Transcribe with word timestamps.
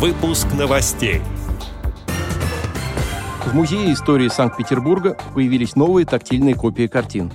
Выпуск 0.00 0.46
новостей. 0.58 1.20
В 3.44 3.54
Музее 3.54 3.92
истории 3.92 4.28
Санкт-Петербурга 4.28 5.14
появились 5.34 5.76
новые 5.76 6.06
тактильные 6.06 6.54
копии 6.54 6.86
картин. 6.86 7.30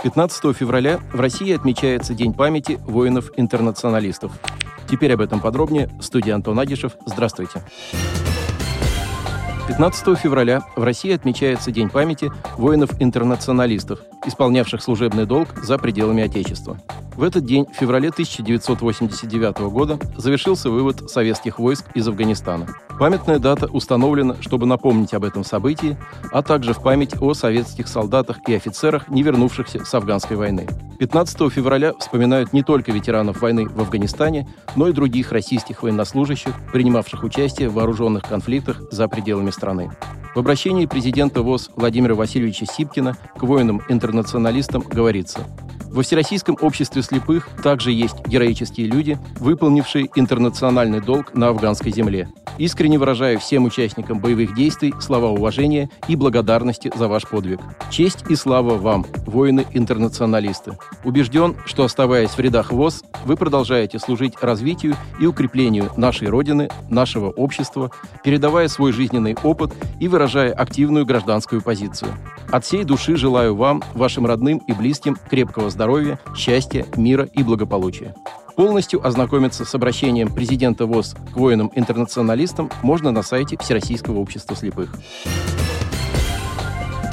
15 0.00 0.56
февраля 0.56 1.00
в 1.12 1.18
России 1.18 1.52
отмечается 1.52 2.14
День 2.14 2.32
памяти 2.32 2.78
воинов-интернационалистов. 2.86 4.30
Теперь 4.88 5.14
об 5.14 5.22
этом 5.22 5.40
подробнее. 5.40 5.90
Студия 6.00 6.36
Антон 6.36 6.60
Агишев. 6.60 6.92
Здравствуйте. 7.04 7.64
15 9.66 10.16
февраля 10.16 10.62
в 10.76 10.84
России 10.84 11.12
отмечается 11.12 11.72
День 11.72 11.90
памяти 11.90 12.30
воинов-интернационалистов, 12.56 13.98
исполнявших 14.24 14.80
служебный 14.80 15.26
долг 15.26 15.48
за 15.64 15.78
пределами 15.78 16.22
Отечества. 16.22 16.78
В 17.16 17.22
этот 17.22 17.44
день, 17.44 17.66
в 17.66 17.76
феврале 17.76 18.08
1989 18.08 19.58
года, 19.70 19.98
завершился 20.16 20.68
вывод 20.68 21.08
советских 21.08 21.60
войск 21.60 21.84
из 21.94 22.08
Афганистана. 22.08 22.66
Памятная 22.98 23.38
дата 23.38 23.66
установлена, 23.66 24.36
чтобы 24.40 24.66
напомнить 24.66 25.14
об 25.14 25.24
этом 25.24 25.44
событии, 25.44 25.96
а 26.32 26.42
также 26.42 26.74
в 26.74 26.82
память 26.82 27.20
о 27.20 27.34
советских 27.34 27.86
солдатах 27.86 28.38
и 28.48 28.54
офицерах, 28.54 29.08
не 29.08 29.22
вернувшихся 29.22 29.84
с 29.84 29.94
афганской 29.94 30.36
войны. 30.36 30.66
15 30.98 31.52
февраля 31.52 31.92
вспоминают 31.94 32.52
не 32.52 32.62
только 32.62 32.90
ветеранов 32.90 33.42
войны 33.42 33.68
в 33.68 33.80
Афганистане, 33.80 34.48
но 34.74 34.88
и 34.88 34.92
других 34.92 35.30
российских 35.30 35.84
военнослужащих, 35.84 36.52
принимавших 36.72 37.22
участие 37.22 37.68
в 37.68 37.74
вооруженных 37.74 38.24
конфликтах 38.24 38.82
за 38.90 39.06
пределами 39.06 39.50
страны. 39.50 39.90
В 40.34 40.38
обращении 40.40 40.86
президента 40.86 41.42
ВОЗ 41.42 41.70
Владимира 41.76 42.16
Васильевича 42.16 42.66
Сипкина 42.66 43.16
к 43.36 43.42
воинам-интернационалистам 43.44 44.82
говорится– 44.82 45.40
во 45.94 46.02
Всероссийском 46.02 46.58
обществе 46.60 47.02
слепых 47.02 47.48
также 47.62 47.92
есть 47.92 48.26
героические 48.26 48.88
люди, 48.88 49.16
выполнившие 49.38 50.08
интернациональный 50.16 51.00
долг 51.00 51.34
на 51.34 51.48
афганской 51.48 51.92
земле. 51.92 52.28
Искренне 52.58 52.98
выражаю 52.98 53.38
всем 53.38 53.64
участникам 53.64 54.18
боевых 54.18 54.54
действий 54.54 54.92
слова 55.00 55.30
уважения 55.30 55.88
и 56.08 56.16
благодарности 56.16 56.90
за 56.94 57.08
ваш 57.08 57.28
подвиг. 57.28 57.60
Честь 57.90 58.24
и 58.28 58.34
слава 58.34 58.76
вам, 58.76 59.06
воины-интернационалисты. 59.26 60.78
Убежден, 61.04 61.56
что 61.64 61.84
оставаясь 61.84 62.30
в 62.30 62.38
рядах 62.40 62.72
ВОЗ, 62.72 63.04
вы 63.24 63.36
продолжаете 63.36 63.98
служить 63.98 64.34
развитию 64.40 64.96
и 65.20 65.26
укреплению 65.26 65.90
нашей 65.96 66.28
Родины, 66.28 66.68
нашего 66.90 67.30
общества, 67.30 67.90
передавая 68.22 68.68
свой 68.68 68.92
жизненный 68.92 69.36
опыт 69.42 69.72
и 70.00 70.08
выражая 70.08 70.52
активную 70.52 71.06
гражданскую 71.06 71.62
позицию. 71.62 72.12
От 72.50 72.64
всей 72.64 72.84
души 72.84 73.16
желаю 73.16 73.56
вам, 73.56 73.82
вашим 73.94 74.26
родным 74.26 74.58
и 74.58 74.72
близким 74.72 75.16
крепкого 75.28 75.70
здоровья, 75.84 76.18
счастья, 76.34 76.86
мира 76.96 77.28
и 77.34 77.42
благополучия. 77.42 78.14
Полностью 78.56 79.06
ознакомиться 79.06 79.66
с 79.66 79.74
обращением 79.74 80.32
президента 80.32 80.86
ВОЗ 80.86 81.14
к 81.34 81.36
воинам-интернационалистам 81.36 82.70
можно 82.82 83.10
на 83.10 83.22
сайте 83.22 83.58
Всероссийского 83.58 84.18
общества 84.18 84.56
слепых. 84.56 84.94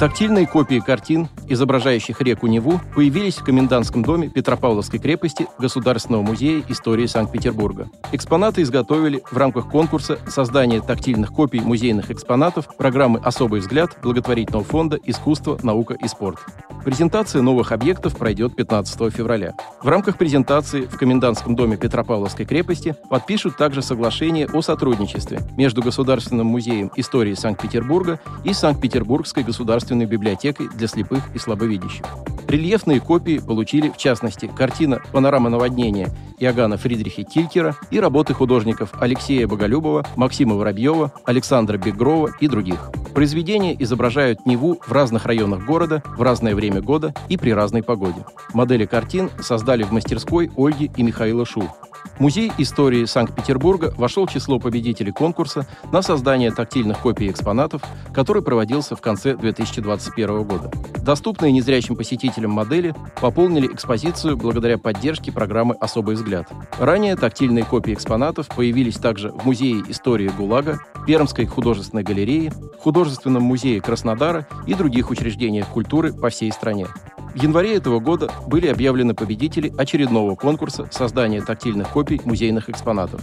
Тактильные 0.00 0.46
копии 0.46 0.80
картин, 0.80 1.28
изображающих 1.48 2.22
реку 2.22 2.46
Неву, 2.46 2.80
появились 2.94 3.36
в 3.36 3.44
комендантском 3.44 4.02
доме 4.02 4.30
Петропавловской 4.30 4.98
крепости 4.98 5.46
Государственного 5.58 6.22
музея 6.22 6.64
истории 6.70 7.04
Санкт-Петербурга. 7.04 7.90
Экспонаты 8.10 8.62
изготовили 8.62 9.22
в 9.30 9.36
рамках 9.36 9.68
конкурса 9.68 10.18
создания 10.26 10.80
тактильных 10.80 11.30
копий 11.30 11.60
музейных 11.60 12.10
экспонатов 12.10 12.74
программы 12.78 13.20
«Особый 13.22 13.60
взгляд» 13.60 13.98
благотворительного 14.02 14.64
фонда 14.64 14.98
«Искусство, 15.04 15.58
наука 15.62 15.92
и 15.92 16.08
спорт». 16.08 16.38
Презентация 16.84 17.42
новых 17.42 17.70
объектов 17.70 18.16
пройдет 18.16 18.56
15 18.56 19.14
февраля. 19.14 19.54
В 19.82 19.88
рамках 19.88 20.18
презентации 20.18 20.82
в 20.82 20.96
Комендантском 20.98 21.54
доме 21.54 21.76
Петропавловской 21.76 22.44
крепости 22.44 22.96
подпишут 23.08 23.56
также 23.56 23.82
соглашение 23.82 24.48
о 24.52 24.62
сотрудничестве 24.62 25.40
между 25.56 25.82
Государственным 25.82 26.46
музеем 26.46 26.90
истории 26.96 27.34
Санкт-Петербурга 27.34 28.18
и 28.42 28.52
Санкт-Петербургской 28.52 29.44
государственной 29.44 30.06
библиотекой 30.06 30.68
для 30.68 30.88
слепых 30.88 31.22
и 31.34 31.38
слабовидящих. 31.38 32.04
Рельефные 32.52 33.00
копии 33.00 33.38
получили, 33.38 33.88
в 33.88 33.96
частности, 33.96 34.46
картина 34.46 35.00
«Панорама 35.10 35.48
наводнения» 35.48 36.10
Иоганна 36.38 36.76
Фридриха 36.76 37.22
Килькера 37.22 37.74
и 37.90 37.98
работы 37.98 38.34
художников 38.34 38.92
Алексея 39.00 39.48
Боголюбова, 39.48 40.04
Максима 40.16 40.56
Воробьева, 40.56 41.14
Александра 41.24 41.78
Бегрова 41.78 42.28
и 42.40 42.48
других. 42.48 42.90
Произведения 43.14 43.74
изображают 43.82 44.44
Неву 44.44 44.78
в 44.86 44.92
разных 44.92 45.24
районах 45.24 45.64
города, 45.64 46.02
в 46.04 46.20
разное 46.20 46.54
время 46.54 46.82
года 46.82 47.14
и 47.30 47.38
при 47.38 47.54
разной 47.54 47.82
погоде. 47.82 48.26
Модели 48.52 48.84
картин 48.84 49.30
создали 49.40 49.84
в 49.84 49.92
мастерской 49.92 50.50
Ольги 50.54 50.90
и 50.94 51.02
Михаила 51.02 51.46
Шу. 51.46 51.70
Музей 52.18 52.52
истории 52.58 53.04
Санкт-Петербурга 53.04 53.92
вошел 53.96 54.26
в 54.26 54.32
число 54.32 54.58
победителей 54.58 55.12
конкурса 55.12 55.66
на 55.92 56.02
создание 56.02 56.50
тактильных 56.50 56.98
копий 56.98 57.30
экспонатов, 57.30 57.82
который 58.14 58.42
проводился 58.42 58.94
в 58.96 59.00
конце 59.00 59.36
2021 59.36 60.44
года. 60.44 60.70
Доступные 60.98 61.52
незрячим 61.52 61.96
посетителям 61.96 62.52
модели 62.52 62.94
пополнили 63.20 63.66
экспозицию 63.66 64.36
благодаря 64.36 64.78
поддержке 64.78 65.32
программы 65.32 65.74
«Особый 65.80 66.14
взгляд». 66.14 66.48
Ранее 66.78 67.16
тактильные 67.16 67.64
копии 67.64 67.92
экспонатов 67.92 68.48
появились 68.48 68.96
также 68.96 69.30
в 69.30 69.44
Музее 69.44 69.82
истории 69.88 70.28
ГУЛАГа, 70.28 70.78
Пермской 71.06 71.46
художественной 71.46 72.04
галерее, 72.04 72.52
Художественном 72.78 73.42
музее 73.42 73.80
Краснодара 73.80 74.46
и 74.66 74.74
других 74.74 75.10
учреждениях 75.10 75.68
культуры 75.68 76.12
по 76.12 76.30
всей 76.30 76.50
стране. 76.52 76.86
В 77.34 77.42
январе 77.42 77.76
этого 77.76 77.98
года 77.98 78.30
были 78.46 78.66
объявлены 78.66 79.14
победители 79.14 79.72
очередного 79.78 80.34
конкурса 80.34 80.86
создания 80.90 81.40
тактильных 81.40 81.88
копий 81.88 82.20
музейных 82.24 82.68
экспонатов. 82.68 83.22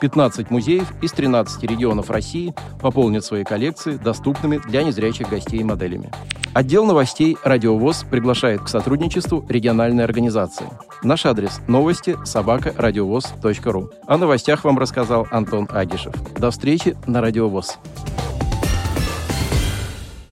15 0.00 0.50
музеев 0.50 0.90
из 1.02 1.12
13 1.12 1.62
регионов 1.64 2.08
России 2.08 2.54
пополнят 2.80 3.22
свои 3.22 3.44
коллекции 3.44 3.98
доступными 3.98 4.62
для 4.66 4.82
незрячих 4.82 5.28
гостей 5.28 5.62
моделями. 5.62 6.10
Отдел 6.54 6.86
новостей 6.86 7.36
«Радиовоз» 7.44 8.04
приглашает 8.10 8.62
к 8.62 8.68
сотрудничеству 8.68 9.44
региональной 9.48 10.04
организации. 10.04 10.66
Наш 11.02 11.26
адрес– 11.26 11.60
новости 11.68 12.16
собака 12.24 12.74
радиовоз.ру. 12.76 13.90
О 14.06 14.16
новостях 14.16 14.64
вам 14.64 14.78
рассказал 14.78 15.28
Антон 15.30 15.68
Агишев. 15.70 16.14
До 16.38 16.50
встречи 16.50 16.96
на 17.06 17.20
«Радиовоз». 17.20 17.78